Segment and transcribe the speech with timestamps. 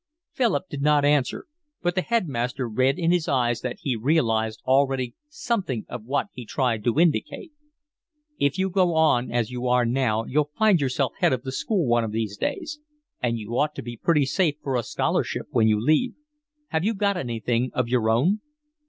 [0.31, 1.45] Philip did not answer,
[1.83, 6.43] but the headmaster read in his eyes that he realised already something of what he
[6.43, 7.51] tried to indicate.
[8.39, 11.85] "If you go on as you are now you'll find yourself head of the school
[11.85, 12.79] one of these days,
[13.21, 16.15] and you ought to be pretty safe for a scholarship when you leave.
[16.69, 18.39] Have you got anything of your own?"